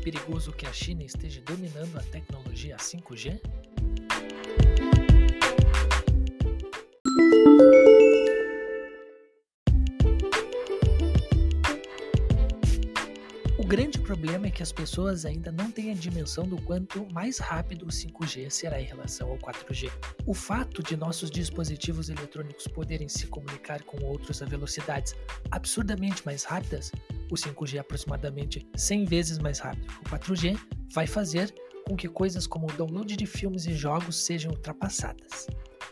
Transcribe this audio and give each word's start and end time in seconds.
perigoso 0.00 0.52
que 0.52 0.66
a 0.66 0.72
China 0.72 1.04
esteja 1.04 1.40
dominando 1.42 1.98
a 1.98 2.02
tecnologia 2.02 2.76
5G? 2.76 3.40
O 13.60 13.62
grande 13.62 13.98
problema 13.98 14.46
é 14.46 14.50
que 14.50 14.62
as 14.62 14.72
pessoas 14.72 15.26
ainda 15.26 15.52
não 15.52 15.70
têm 15.70 15.90
a 15.90 15.94
dimensão 15.94 16.48
do 16.48 16.56
quanto 16.62 17.06
mais 17.12 17.36
rápido 17.38 17.82
o 17.84 17.88
5G 17.88 18.48
será 18.48 18.80
em 18.80 18.86
relação 18.86 19.28
ao 19.28 19.36
4G. 19.36 19.92
O 20.24 20.32
fato 20.32 20.82
de 20.82 20.96
nossos 20.96 21.30
dispositivos 21.30 22.08
eletrônicos 22.08 22.66
poderem 22.66 23.06
se 23.06 23.26
comunicar 23.26 23.82
com 23.82 24.02
outros 24.02 24.40
a 24.40 24.46
velocidades 24.46 25.14
absurdamente 25.50 26.24
mais 26.24 26.42
rápidas, 26.42 26.90
o 27.30 27.34
5G 27.34 27.74
é 27.74 27.78
aproximadamente 27.80 28.66
100 28.74 29.04
vezes 29.04 29.38
mais 29.38 29.58
rápido 29.58 29.86
que 29.86 30.08
o 30.08 30.18
4G, 30.18 30.58
vai 30.94 31.06
fazer 31.06 31.54
com 31.86 31.94
que 31.94 32.08
coisas 32.08 32.46
como 32.46 32.66
o 32.66 32.72
download 32.72 33.14
de 33.14 33.26
filmes 33.26 33.66
e 33.66 33.74
jogos 33.74 34.24
sejam 34.24 34.52
ultrapassadas. 34.52 35.46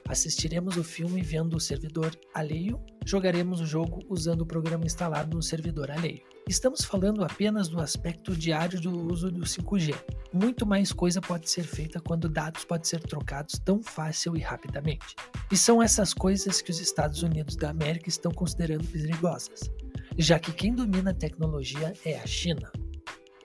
Assistiremos 0.08 0.78
o 0.78 0.82
filme 0.82 1.20
vendo 1.20 1.54
o 1.54 1.60
servidor 1.60 2.18
alheio, 2.32 2.80
jogaremos 3.04 3.60
o 3.60 3.66
jogo 3.66 4.00
usando 4.08 4.40
o 4.40 4.46
programa 4.46 4.86
instalado 4.86 5.36
no 5.36 5.42
servidor 5.42 5.90
alheio. 5.90 6.22
Estamos 6.48 6.82
falando 6.82 7.22
apenas 7.22 7.68
do 7.68 7.78
aspecto 7.78 8.34
diário 8.34 8.80
do 8.80 8.90
uso 9.12 9.30
do 9.30 9.42
5G. 9.42 9.94
Muito 10.32 10.64
mais 10.64 10.90
coisa 10.94 11.20
pode 11.20 11.50
ser 11.50 11.64
feita 11.64 12.00
quando 12.00 12.26
dados 12.26 12.64
podem 12.64 12.86
ser 12.86 13.00
trocados 13.00 13.58
tão 13.62 13.82
fácil 13.82 14.34
e 14.34 14.40
rapidamente. 14.40 15.14
E 15.52 15.56
são 15.58 15.82
essas 15.82 16.14
coisas 16.14 16.62
que 16.62 16.70
os 16.70 16.80
Estados 16.80 17.22
Unidos 17.22 17.54
da 17.54 17.68
América 17.68 18.08
estão 18.08 18.32
considerando 18.32 18.86
perigosas, 18.86 19.70
já 20.16 20.38
que 20.38 20.50
quem 20.50 20.74
domina 20.74 21.10
a 21.10 21.14
tecnologia 21.14 21.92
é 22.02 22.18
a 22.18 22.26
China. 22.26 22.72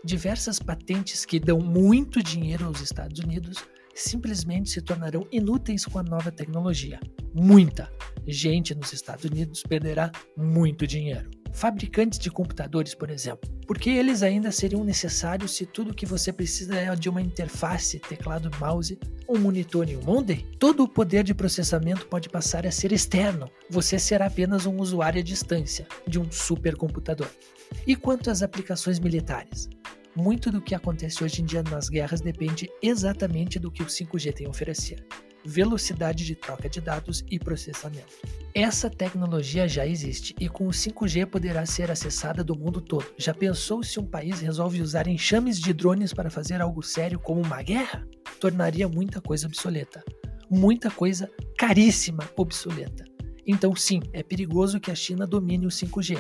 Diversas 0.01 0.57
patentes 0.57 1.25
que 1.25 1.41
dão 1.41 1.59
muito 1.59 2.23
dinheiro 2.23 2.67
aos 2.67 2.79
Estados 2.79 3.19
Unidos 3.19 3.65
simplesmente 3.93 4.69
se 4.69 4.81
tornarão 4.81 5.27
inúteis 5.29 5.85
com 5.85 5.99
a 5.99 6.03
nova 6.03 6.31
tecnologia. 6.31 7.01
Muita 7.33 7.91
gente 8.27 8.75
nos 8.75 8.93
Estados 8.93 9.25
Unidos 9.25 9.63
perderá 9.63 10.11
muito 10.37 10.85
dinheiro. 10.87 11.29
Fabricantes 11.53 12.17
de 12.17 12.31
computadores, 12.31 12.95
por 12.95 13.11
exemplo, 13.11 13.47
porque 13.67 13.91
eles 13.91 14.23
ainda 14.23 14.51
seriam 14.51 14.83
necessários 14.83 15.55
se 15.55 15.67
tudo 15.67 15.93
que 15.93 16.05
você 16.05 16.33
precisa 16.33 16.75
é 16.75 16.95
de 16.95 17.07
uma 17.07 17.21
interface, 17.21 17.99
teclado, 17.99 18.49
mouse, 18.59 18.97
um 19.29 19.37
monitor 19.37 19.87
e 19.87 19.95
um 19.95 20.01
modem? 20.01 20.47
Todo 20.59 20.83
o 20.83 20.87
poder 20.87 21.23
de 21.23 21.33
processamento 21.33 22.07
pode 22.07 22.27
passar 22.27 22.65
a 22.65 22.71
ser 22.71 22.91
externo. 22.91 23.49
Você 23.69 23.99
será 23.99 24.25
apenas 24.25 24.65
um 24.65 24.77
usuário 24.77 25.21
à 25.21 25.23
distância 25.23 25.87
de 26.07 26.19
um 26.19 26.29
supercomputador. 26.31 27.29
E 27.85 27.95
quanto 27.95 28.31
às 28.31 28.41
aplicações 28.41 28.99
militares? 28.99 29.69
Muito 30.15 30.51
do 30.51 30.61
que 30.61 30.75
acontece 30.75 31.23
hoje 31.23 31.41
em 31.41 31.45
dia 31.45 31.63
nas 31.63 31.89
guerras 31.89 32.21
depende 32.21 32.69
exatamente 32.81 33.57
do 33.57 33.71
que 33.71 33.81
o 33.81 33.87
5G 33.87 34.33
tem 34.33 34.47
a 34.47 34.49
oferecer: 34.49 35.03
velocidade 35.45 36.25
de 36.25 36.35
troca 36.35 36.69
de 36.69 36.79
dados 36.79 37.23
e 37.29 37.39
processamento. 37.39 38.13
Essa 38.53 38.89
tecnologia 38.89 39.67
já 39.67 39.85
existe 39.85 40.35
e 40.39 40.47
com 40.47 40.67
o 40.67 40.71
5G 40.71 41.25
poderá 41.25 41.65
ser 41.65 41.89
acessada 41.89 42.43
do 42.43 42.55
mundo 42.55 42.79
todo. 42.79 43.05
Já 43.17 43.33
pensou 43.33 43.83
se 43.83 43.99
um 43.99 44.05
país 44.05 44.39
resolve 44.39 44.81
usar 44.81 45.07
enxames 45.07 45.59
de 45.59 45.73
drones 45.73 46.13
para 46.13 46.29
fazer 46.29 46.61
algo 46.61 46.83
sério 46.83 47.19
como 47.19 47.41
uma 47.41 47.61
guerra? 47.61 48.07
Tornaria 48.39 48.87
muita 48.87 49.19
coisa 49.19 49.47
obsoleta. 49.47 50.03
Muita 50.49 50.91
coisa 50.91 51.29
caríssima 51.57 52.29
obsoleta. 52.37 53.05
Então, 53.45 53.75
sim, 53.75 54.01
é 54.13 54.21
perigoso 54.21 54.79
que 54.79 54.91
a 54.91 54.95
China 54.95 55.25
domine 55.25 55.65
o 55.65 55.69
5G. 55.69 56.17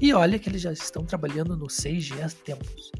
E 0.00 0.12
olha 0.12 0.38
que 0.38 0.48
eles 0.48 0.62
já 0.62 0.72
estão 0.72 1.04
trabalhando 1.04 1.56
no 1.56 1.66
6G 1.66 2.20
há 2.22 2.28
tempos 2.28 2.90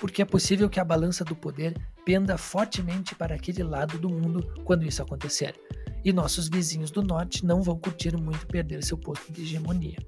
porque 0.00 0.22
é 0.22 0.24
possível 0.24 0.68
que 0.68 0.80
a 0.80 0.84
balança 0.84 1.24
do 1.24 1.34
poder 1.34 1.74
penda 2.04 2.38
fortemente 2.38 3.14
para 3.14 3.34
aquele 3.34 3.62
lado 3.62 3.98
do 3.98 4.08
mundo 4.08 4.52
quando 4.64 4.84
isso 4.84 5.02
acontecer. 5.02 5.54
E 6.04 6.12
nossos 6.12 6.48
vizinhos 6.48 6.90
do 6.90 7.02
norte 7.02 7.44
não 7.44 7.62
vão 7.62 7.78
curtir 7.78 8.16
muito 8.16 8.46
perder 8.46 8.82
seu 8.82 8.96
posto 8.96 9.32
de 9.32 9.42
hegemonia. 9.42 9.98